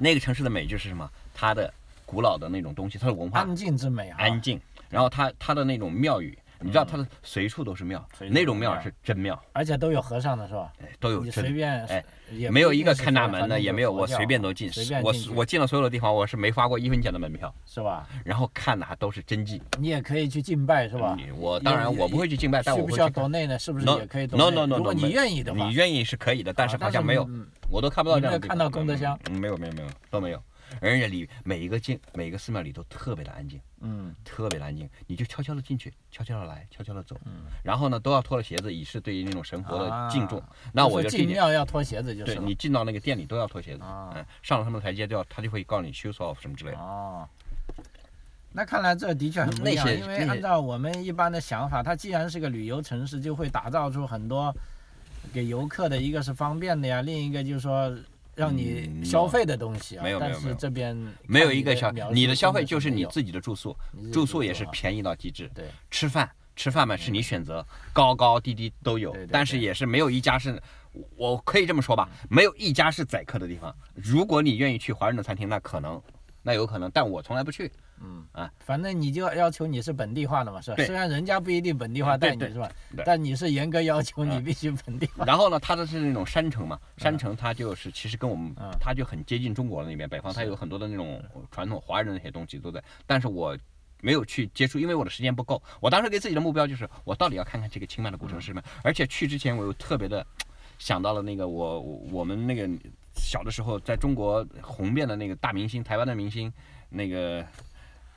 [0.00, 1.08] 那个城市的美就是什么？
[1.34, 1.72] 它的
[2.06, 4.16] 古老的那种东西，它的文化安静之美啊。
[4.18, 10.72] 安静，然后它它的那种庙宇，你知道它的随处都是庙，那种庙庙是真庙，而且都有和尚的是吧？
[10.82, 12.04] 哎，都有你真随便哎，
[12.50, 14.84] 没有一个看大门的，也没有，我随便都进随。
[14.86, 18.08] 便我我进了所有的地方，我是没花过一分钱的门票，是吧？
[18.24, 19.62] 然后看的还都是真迹。
[19.78, 21.14] 你也可以去敬拜是吧？
[21.16, 23.12] 你我当然我不会去敬拜，但我会去看。
[23.12, 23.58] 多内呢？
[23.58, 28.56] 是不是也可以 no- no no- no- 如果你愿意的话，你愿意是可以的，但是啊好像没有，嗯我都看不到没有这样的地方。
[28.56, 29.40] 看到功德箱嗯？
[29.40, 30.42] 没有没有没有都没有。
[30.80, 37.16] 而且里每一个进每一个寺庙里都特别的安静，嗯特别的安静，你就悄悄的进去，悄悄的来，悄悄的走。
[37.24, 40.38] 嗯，然后呢，都要脱了鞋子，以示对于那种神佛的敬重。
[40.38, 41.26] 啊那我就进。
[41.26, 42.36] 庙要脱鞋子就是。
[42.36, 46.78] 对你进到那个店里都要脱鞋子，啊嗯，上了他们的台阶都要，他就会告诉你 shoes off 什么之类的。
[46.78, 47.28] 哦，
[48.52, 54.54] 那看来这的确很不那一样，因为按照我们一般的想法，它既然是个旅游城市，就会打造出很多
[55.32, 57.92] 给游客的，一个是方便的呀，另一个就是说
[58.34, 60.02] 让你嗯消费的东西啊。
[60.02, 63.76] 没有没有没有这边没有一个消你的消费就是你自己的住宿，
[64.12, 65.50] 住宿也是啊便宜到极致。
[65.54, 70.60] 对，吃饭吃饭嘛是你选择，高高低低都有但是也是没有一家是，
[71.16, 73.74] 我可以这么说吧，没有一家是宰客的地方。
[73.94, 76.00] 如果你愿意去华人的餐厅，那可能，
[76.42, 77.70] 那有可能，但我从来不去。
[78.00, 80.76] 嗯啊，反正你就要求你是本地化的嘛，是吧？
[80.84, 82.70] 虽然人家不一定本地化对对待你是吧？
[83.04, 85.24] 但你是严格要求你嗯必须本地化。
[85.24, 93.56] 然后呢，它的是那种山城嘛，山城它就是其实跟我们嗯，它就很接近中国的那边，北方它有很多的那种传统华人的那些东西都在，但是我。
[94.02, 95.62] 没有去接触，因为我的时间不够。
[95.78, 98.62] 我当时给自己的目标就是，我到底要看看这个清迈的古城是什么。
[98.82, 100.26] 而且去之前，我又特别的
[100.78, 102.66] 想到了那个我我我们那个
[103.14, 106.50] 小的时候在中国红遍的那个大明星，台湾的明星，
[106.88, 107.44] 那个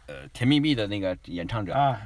[0.07, 1.73] 呃甜蜜蜜的那个演唱者。
[1.73, 2.01] 啊，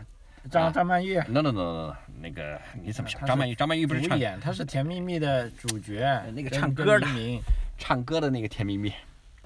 [0.49, 0.71] 张啊。
[0.71, 1.15] 张曼玉。
[1.27, 3.25] No no no no no，那个你怎么想？
[3.25, 4.17] 张曼玉，张曼玉不是唱。
[4.17, 6.99] 演，她是《甜蜜蜜》的主角，那个唱歌的。
[6.99, 7.41] 黎明。
[7.79, 8.91] 唱歌的那个甜蜜蜜？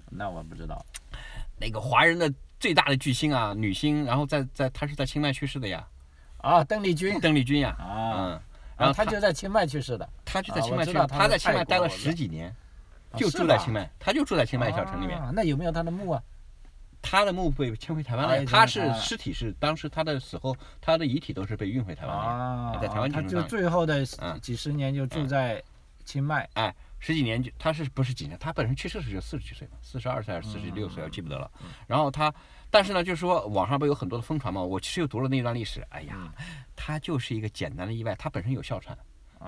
[0.09, 0.85] 那我不知道。
[1.59, 5.85] 那个华人的最大的巨星啊，女星，然后在在她是在清迈去世的呀，
[6.37, 7.19] 啊，邓丽君。
[7.19, 8.41] 邓丽君呀，啊，嗯，然
[8.77, 12.47] 然后后她她就在清迈去世的，她就在啊清迈去世，她在清迈待了十几年，
[13.11, 16.23] 啊就住在清迈，她就住在清迈小城里面，啊那有没有她的墓啊？
[17.01, 25.61] 她的墓被迁回台湾了呀，哎她是尸体是当时他的死后，他的遗体都是被运回台湾的在台湾他就最后的嗯几十年就住在
[26.05, 26.47] 清迈。
[26.53, 28.37] 哎，十几年就他是不是几年？
[28.39, 31.49] 他本身去世的时就四十几岁嘛，四十二岁还是四十六岁，我记不得了。
[31.87, 32.33] 然后他，
[32.69, 36.33] 但是呢，就是说网上不有很多的疯传嘛，我其实又读了那段历史，哎呀，
[36.75, 38.97] 他就是一个简单的意外，他本身有哮喘。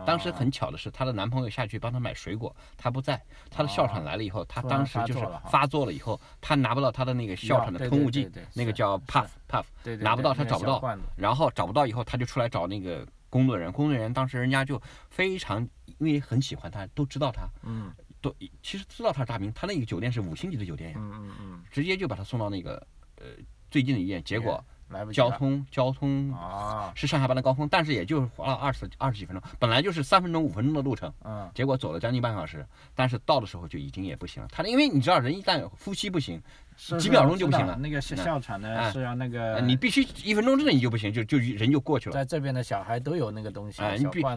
[0.05, 9.65] 当时很巧的是，她的男朋友下去帮她买水果，她不在，她的哮喘来了以后，她当时就是发作了以后，她拿不到她的那个哮喘的喷雾剂那个叫 puff puff，
[9.97, 10.81] 拿不到她找不到。
[11.15, 17.91] 然后找不到以后，她就出来找那个工作人员，工作人员当时人家就非常，因为很喜欢她，都知道她，嗯。
[18.21, 22.75] 都其实知道她是大名，她那个酒店是五星级的酒店呀，嗯嗯嗯，直接就把她送到那个
[23.17, 23.25] 呃
[23.69, 34.47] 最近的医院，结果来不及交通交通啊，是上下班的高峰，但是也就花了二十二十几分钟，本来就是三分钟五分钟的路程，嗯结果走了将近半小时，但是到的时候就已经也不行了。
[34.51, 36.41] 他因为你知道人一旦呼吸不行，
[36.77, 42.13] 是是几秒钟就不行了那个哮哮喘的哎是要那个呃你必须一分钟之内你就不行，就就人就过去了。
[42.13, 43.81] 在这边的小孩都有那个东西，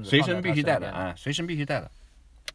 [0.03, 1.90] 随身必须带的，身边哎，随身必须带的。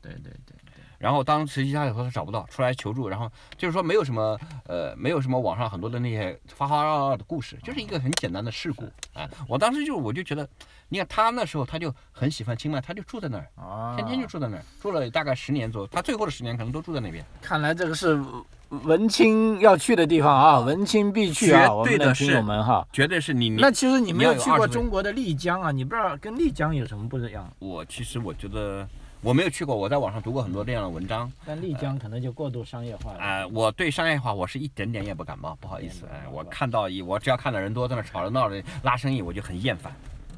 [0.02, 0.56] 对对对，
[1.02, 4.38] 然后当实际他以后他找不到，出来求助，然后就是说没有什么
[4.68, 8.88] 呃，没有什么网上很多的那些花花绕绕的故事，就是一个很简单的事故。
[9.16, 10.48] 哎，我当时就我就觉得，
[10.90, 15.88] 你看他那时候他就很喜欢清迈，他就住在那儿，啊，天天就住在那儿，住了大概十年左右。
[15.92, 17.26] 他最后的十年可能都住在那边。
[17.42, 18.24] 看来这个是
[18.70, 22.88] 文青要去的地方啊，文青必去啊，绝我们的听对的是友们哈。
[22.94, 27.52] 绝对是你你那其实你没有有去过中国的丽江啊，你不知道跟丽江有什么不一样？
[27.60, 28.88] 我其实我觉得
[29.24, 31.32] 我没有去过，我在网上读过很多这样的文章。
[31.46, 33.20] 但丽江可能就过度商业化了。
[33.20, 39.94] 哎、我对商业化我是一点点也不感冒，不好意思，哎，我看到一我只要看到人多在那吵着闹着拉生意，我就很厌烦，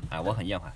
[0.09, 0.69] 哎，我很厌烦。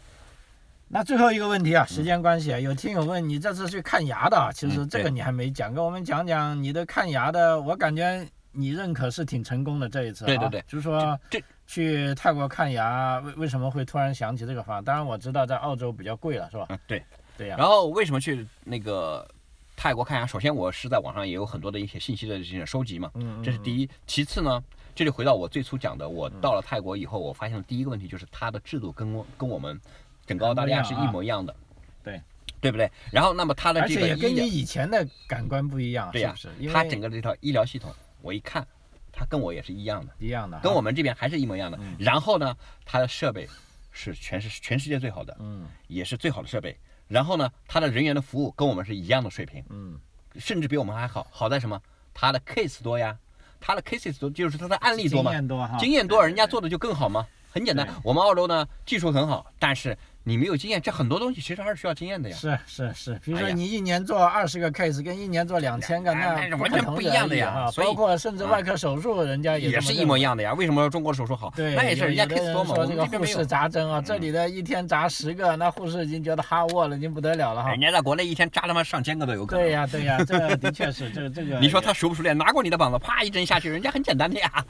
[0.88, 10.28] 那最后一个问题啊，时间关系啊，有听友问你这次去看牙的啊，其实这个你还没讲，跟我们讲讲你的看牙的，我感觉你认可是挺成功的这一次、啊。
[10.28, 14.84] 对对对就是说这去泰国看牙，为为什么会突然想起这个方案？
[14.86, 16.68] 当然我知道在澳洲比较贵了，是吧？
[16.70, 17.04] 嗯，对。
[17.38, 19.28] 对呀、然后为什么去那个
[19.76, 20.26] 泰国看呀？
[20.26, 23.90] 首先我是在网上也有很多的一些信息的这些收集嘛，嗯，这是第一。
[24.06, 24.64] 其次呢，
[24.96, 29.80] 这就回到我最初讲的，我到了泰国以后，我发现的第一个问题就是它的制度跟我跟我们
[30.26, 31.56] 整个澳大利亚是一模一样的。
[32.04, 32.22] 对。
[32.60, 32.90] 对不对？
[33.12, 36.74] 然后，那么它的而这个且也跟你，以前的感官不一样，对呀是不是？
[36.74, 38.66] 它整个这套医疗系统，我一看，
[39.12, 40.12] 它跟我也是一样的。
[40.18, 41.96] 一样的，跟我们这边还是一模一样的嗯。
[42.00, 43.48] 然后呢，它的设备
[43.92, 46.76] 是全是全世界最好的，嗯也是最好的设备。
[47.08, 50.00] 然后呢，他的人员的服务跟我们是一样的水平，嗯
[50.38, 51.26] 甚至比我们还好。
[51.32, 51.82] 好在什么？
[52.14, 53.18] 他的 case 多呀，
[53.60, 57.88] 他的 cases 多，就是他的案例多经嘛，验多哈，经验多，人家做的就更好嘛，很简单。
[58.04, 62.36] 我们澳洲呢技术很好，但是你没有经验，这很多东西其实还是需要经验的呀。
[62.36, 70.54] 是是是，比如说你一年做二十个 case，跟一年做两千个，那那完全不一样的呀包括甚至外科手术，人家也是一模一样的呀。
[70.54, 71.54] 为什么说中国手术好？
[71.56, 73.46] 对，那也是人家有的 case 人多嘛，我说这个护士。
[73.48, 77.80] 扎针啊，这里的一天扎十个，那护士已经觉得哈沃了，已经不得了了哈人。
[77.80, 79.64] 家在国内一天扎他妈上千个都有可能。
[79.64, 81.58] 对呀对呀，这的确是这个这个。
[81.64, 82.38] 你说他熟不熟练？
[82.38, 84.66] 拿过你的膀子，啪一针下去，人家很简单的呀。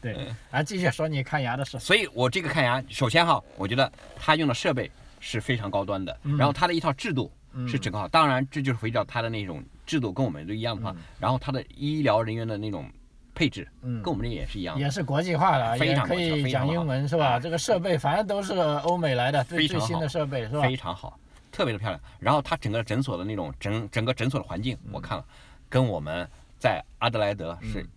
[0.00, 1.78] 对 啊，继续说你看牙的事。
[1.78, 3.90] 所以我这个看牙，首先哈，我觉得
[4.26, 8.08] 他用的设备是非常高端的，嗯然后他的一套制度嗯是整个好。
[8.08, 12.90] 当然，这就是回到他的那种制度跟我们都一样的话，然后他的医疗人员的那种
[13.34, 14.80] 配置嗯跟我们这也是一样的。
[14.80, 17.32] 也是国际化的，非常国际化以讲英文是吧？
[17.32, 20.62] 啊这个设备反正都是欧美来的，最新的设备是吧？
[20.62, 21.20] 非常好，
[21.52, 22.00] 特别的漂亮。
[22.18, 25.24] 然后它整个诊所的那种整整个诊所的环境，我看了，
[25.68, 26.26] 跟我们
[26.58, 27.88] 在阿德莱德是嗯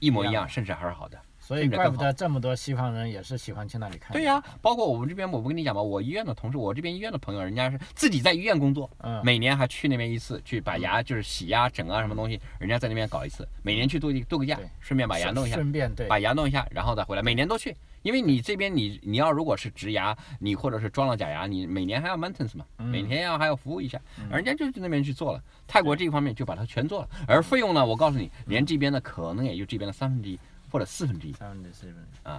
[0.00, 1.16] 一模一样甚至还是好的。
[1.50, 4.12] 所以怪不得这么多西方人也是喜欢去那里看。
[4.12, 5.82] 对呀、包括我们这边，我不跟你讲吗？
[5.82, 17.76] 我医院的同事，我这边医院的朋友，人家是自己在医院工作，嗯，每年还去那边一次，去把牙就是洗牙、整啊什么东西，人家在那边搞一次，每年去度一度个假，顺便把牙弄一下，顺便对，把牙弄一下，然后再回来，每年都去。
[18.02, 25.42] 因为你这边你你要如果是植牙，你或者是装了假牙，你每年还要 maintenance 嘛，嗯每天要还要服务一下，人家就去那边去做了。
[25.66, 30.38] 泰国这一方面就把它全做了，而费用呢，我告诉你，连这边的可能也就这边的三分之一
[30.70, 32.32] 或者四分之一，三分之四分之一，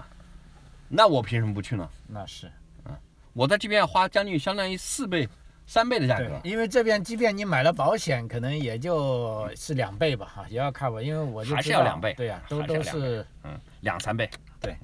[0.88, 1.90] 那我凭什么不去呢？
[2.08, 2.48] 那是
[2.84, 2.98] 啊
[3.34, 5.28] 我在这边要花将近相当于四倍、
[5.66, 6.40] 三倍的价格，。
[6.44, 13.26] 因为这边即便你买了保险，可能也就是两倍吧，哈，也要 cover，因为我就还是要两倍对呀，都是都是。
[13.44, 14.30] 嗯，两三倍。
[14.60, 14.76] 对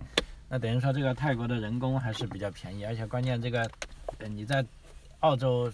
[0.49, 3.69] 那等于说这个泰国的人工还是比较便宜，而且关键这个，
[4.19, 4.65] 呃，你在
[5.19, 5.73] 澳洲呃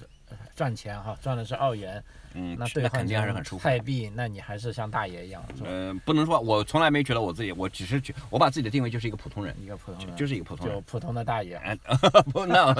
[0.56, 3.63] 赚钱哈，赚的是澳元，嗯，那兑换那肯定还是成很舒服。
[3.63, 5.69] 泰币，那你还是像大爷一样，是吧？
[5.69, 10.76] 呃，不能说，我从来没觉得我自己，我只是觉，我把自己的定位就是一个普通人，一个普通人，就是一个普通人。
[10.76, 11.56] 就普通的大爷。
[11.56, 11.76] 哎，
[12.32, 12.74] 不，那，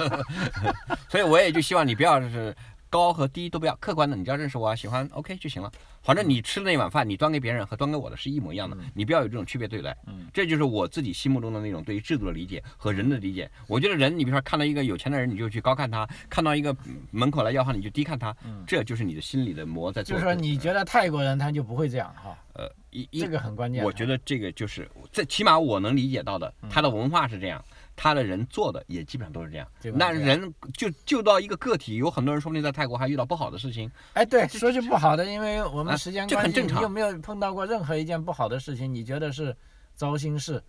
[1.08, 2.54] 所以我也就希望你不要是
[2.94, 5.68] 高和低都不要，客观的，你只要认识我啊，喜欢 OK 就行了。
[6.00, 9.96] 反正你吃的那碗饭，你端给别人和端给我的是一模一样的，你不要有这种区别对待。
[10.06, 13.50] 嗯这就是我自己心目中的那种对于制度的理解和人的理解。
[13.66, 18.36] 我觉得人，你比如说看到一个有钱的人，你就去高看他；看到一个嗯门口来要饭，你就低看他。
[18.44, 20.14] 嗯这就是你的心理的魔在做。
[20.14, 22.38] 就是说，你觉得泰国人他就不会这样哈？
[22.52, 23.84] 呃，一一这个很关键。
[23.84, 27.64] 我觉得这个就是，最起码我能理解到的，嗯他的文化是这样，
[27.96, 29.68] 他的人做的也基本上都是这样。
[29.94, 33.90] 那人就就到一个个体，有很多人说不定在泰国还遇到不好的事情。
[34.14, 38.92] 哎，对，说句不好的，因为我们啊时间关系，你有没有碰到过任何一件不好的事情？
[38.92, 39.56] 你觉得是
[39.94, 40.62] 糟心事？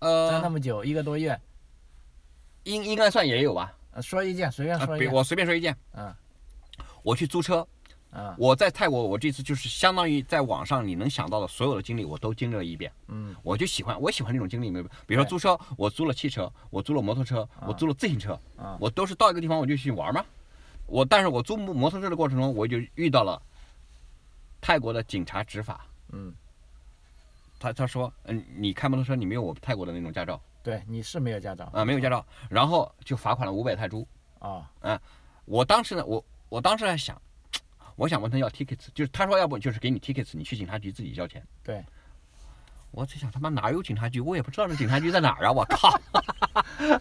[0.00, 1.40] 在那呃，么久，一个多月，
[2.64, 3.72] 应应该算也有吧。
[3.92, 5.12] 呃说一件，随便说一件。
[5.12, 6.14] 我随便说一件，嗯
[7.02, 7.66] 我去租车，
[8.16, 12.90] 嗯我在泰国，我这次就是相当于在网上你能想到的所有的经历，我都经历了一遍。
[13.08, 14.84] 嗯我就喜欢，我喜欢这种经历，没有？
[15.06, 20.24] 比如说租车，我租了汽车，我租了摩托车，我租了自行车，啊我都是到一个地方我就去玩嘛。
[20.86, 23.40] 我但是我租摩摩托车的过程中，我就遇到了
[24.60, 25.84] 泰国的警察执法。
[26.12, 26.32] 嗯，
[27.58, 34.06] 他他说，嗯，你开摩托车你没有我泰国的那种驾照对，你是没有驾照啊、没有驾照，然后就罚款了五百泰铢。
[34.38, 34.70] 啊？
[34.80, 35.00] 嗯
[35.46, 37.20] 我当时呢，我我当时在想，
[37.96, 41.42] 我想问他要 tickets，就是他说要不就是给你 tickets，你去警察局自己交钱。
[41.62, 41.84] 对，
[42.90, 45.52] 我在想他妈哪有警察局，我也不知道这警察局在哪儿啊！
[45.52, 46.00] 我靠，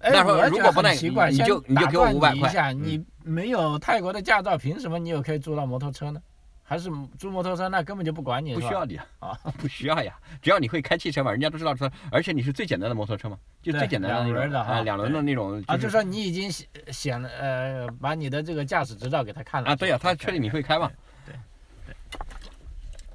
[0.00, 6.20] 哎，那时候如果不那很奇怪，你就你就给我五百块你一下，嗯你没有泰国的驾照，凭什么你有可以租到摩托车呢？
[6.66, 20.90] 还是租摩托车那根本就不管你，不需要你啊， 不需要呀，只要你会开汽车嘛，人家都知道说，而且你是最简单的摩托车嘛，就最简单的那种两轮的啊，两轮的那种，啊，就就是说你已经显显了呃，把你的这个驾驶执照给他看了啊，对呀、他确定你会开嘛。
[21.26, 21.34] 对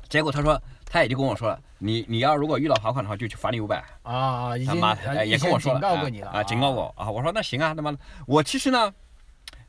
[0.07, 3.83] 结果他说，他也就跟我说了，你你要如果遇到罚款的话，就去罚你五百。
[4.03, 7.09] 啊，已他妈经呃，也跟我说了警告过你了啊，警告我啊。
[7.09, 8.91] 我说那行啊，他妈的，我其实呢，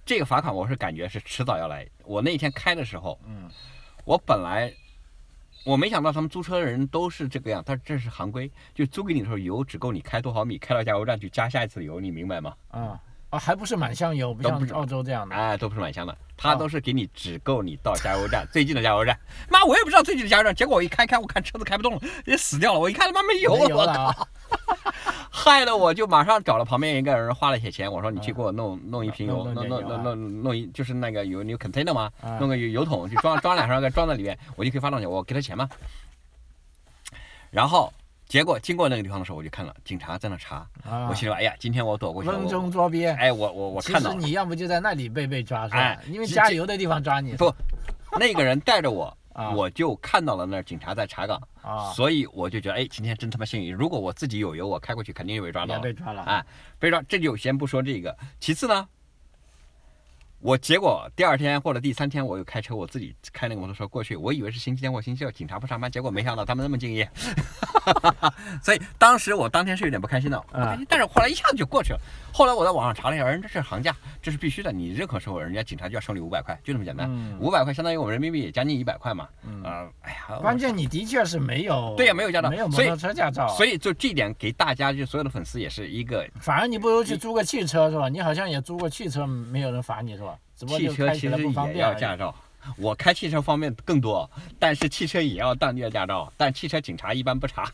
[0.04, 1.86] 这个罚款我是感觉是迟早要来。
[2.04, 3.48] 我那天开的时候，嗯，
[4.04, 4.72] 我本来
[5.64, 12.54] 我没想到他们租车的人都是这个样，但这是行规，就租给你的时候油只够你开多少米，开到加油站去加下一次油，你明白吗？
[12.70, 15.34] 啊啊，还不是满箱油，不像澳洲这样的。
[15.34, 19.16] 哎，都不是满箱的，他哦都是给你只够你到加油站最近的加油站。
[19.48, 22.80] 妈，我也不知道最近的加油站，结果我一开开，我看车子开不动了，也死掉了。
[22.80, 24.28] 我一看他妈没油了，我靠！
[25.32, 32.10] 害得我就马上找了旁边一个人花了些钱，我说你去给我弄弄一瓶油，弄弄弄弄弄一就是那个有你有 container 吗？
[32.20, 35.70] 啊弄个油油桶去装装两三个装在里面，我就可以发动去，我给他钱嘛。
[37.52, 37.92] 然后
[38.30, 40.58] 结果经过那个地方的时候，我就看了警察在那查，
[40.88, 42.38] 啊我心里说哎呀，今天我躲过去了。
[42.38, 43.08] 瓮中捉鳖。
[43.08, 45.98] 哎，我我我看到了，实你要不就在那里被被抓是吧哎？
[46.06, 47.32] 因为加油的地方抓你。
[47.32, 47.52] 不
[48.20, 53.74] 那个人带着我 啊我就看到了那警察在查岗，啊，所以我就觉得，哎，今天真他妈幸运。
[53.74, 55.80] 如果我自己有油，我开过去肯定就被抓到了。
[55.80, 56.44] 被抓了哎，
[56.78, 58.16] 被抓，这就先不说这个。
[58.38, 58.86] 其次呢，
[60.42, 67.08] 我结果第二天或者第三天，我又开车，我自己开那个摩托车过去，我以为是星期天或星期六，警察不上班，结果没想到他们那么敬业，
[68.64, 70.42] 所以当时我当天是有点不开心的，
[70.88, 72.00] 但是后来一下子就过去了。
[72.32, 77.08] 后来我在网上查了一下，人这是行价，这是必须的，你任何时候人家警察就要收你五百块，就这么简单。
[77.10, 79.28] 嗯五百块相当于我们人民币将近一百块嘛。
[79.44, 88.08] 嗯啊、哎呀，关键你的确是没有，对呀没有驾照没有摩托车驾照，所以就这点给大家就所有的粉丝也是一个反而你不如去租个汽车是吧？
[88.08, 90.36] 你好像也租过汽车，没有人罚你是吧？
[90.56, 91.36] 只不过汽车其实
[91.74, 91.78] 也。
[91.78, 92.34] 要驾照。
[92.76, 97.70] 我开汽车方面更多，但是汽车也要当地的驾照，但汽车警察一般不查。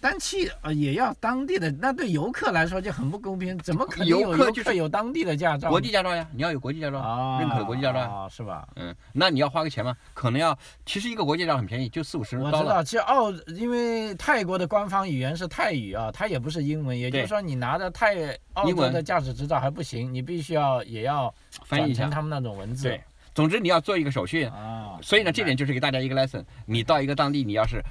[0.00, 5.68] 但汽呃也要当地的，那对游客来说就很不公平，怎么可能游有游客就是有当地的驾照？
[5.68, 8.00] 国际驾照呀，你要有国际驾照，啊，认可的国际驾照。
[8.00, 8.66] 啊，是吧？
[8.76, 9.94] 嗯，那你要花个钱吗？
[10.14, 12.38] 可能要，其实一个国际驾照很便宜，就四五十。
[12.38, 21.32] 我知道，其实澳因为泰国的官方语言是泰语啊，它也不是英文，也就是说你拿着泰澳洲的驾驶执照还不行，你必须要也要
[21.66, 21.98] 翻译。
[21.98, 22.84] 成他们那种文字。
[22.84, 23.02] 对，
[23.34, 24.44] 总之你要做一个手续。
[24.44, 26.44] 啊，所以呢，这点就是给大家一个 lesson。
[26.64, 27.82] 你到一个当地，你要是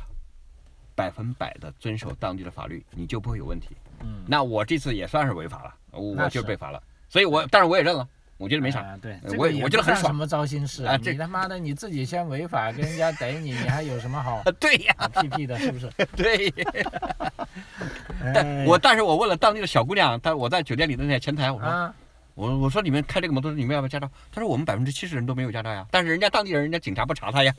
[0.98, 3.78] 百分百的遵守当地的法律，你就不会有问题。
[4.02, 8.82] 嗯，那我这次也算是违法了，我就被罚了，所以我但是我也认了，我觉得没啥。
[8.82, 15.88] 啊对，呃我我觉得很爽什么糟心事啊你他妈的你自己先违法，跟人家逮你，你还有什么好啊， 对呀，啊屁屁的，是不是？
[16.18, 16.50] 对。
[18.24, 21.93] 哎但我但是我问了当地的小姑娘，她我在酒店里的那前台，我说、啊，
[22.34, 24.10] 我我说你们开这个摩托车，你们要不要驾照？
[24.32, 27.54] 她说我们百分之七十人都没有驾照呀，但是人家当地人，人家警察不查他呀，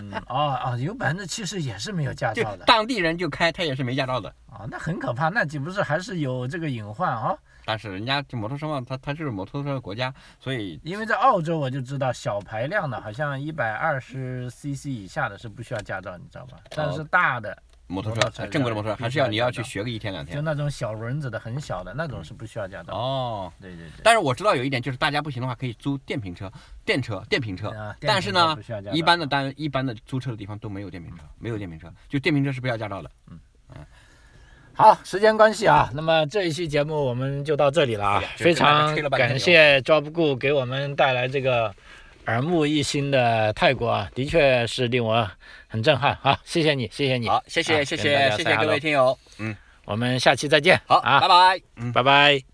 [0.00, 4.28] 嗯，哦哦，有百分之七十也是没有驾照的当地人就开，他也是没驾照的。
[4.50, 7.36] 啊，那很可怕，那岂不是还是有这个隐患啊？
[7.66, 16.58] 但是人家这摩托车嘛，它它是摩托车的国家，所以因为在澳洲我就知道小排量的，好像一百二十 CC 以下的是不需要驾照，你知道吧？
[16.70, 17.56] 但是大的
[17.86, 20.34] 摩托车托车呃正规的摩托车还是要你要去学个一天两天。
[20.34, 22.94] 就那种小轮子的、很小的那种是不需要驾照。
[22.94, 24.00] 哦，对对对。
[24.02, 26.50] 但是我知道有一点就是大家不行的话可以租电瓶车、
[26.84, 28.56] 电车、电瓶车，啊但是呢，
[28.92, 33.10] 一般的单一般的租车的地方都没有电瓶车，没有电瓶车，就电瓶车是不要驾照的。
[33.30, 33.38] 嗯
[34.76, 41.72] 好，时间关系啊，那么这一期节目我们就到这里了啊非常感谢 Job Good 给我们带来这个
[42.26, 45.30] 耳目一新的泰国啊，的确是令我
[45.74, 51.92] 很震撼啊，谢谢你，谢谢你，好，谢谢啊谢谢谢谢各位听友，嗯，我们下期再见，好，啊，拜拜，嗯。
[51.92, 52.53] 拜拜。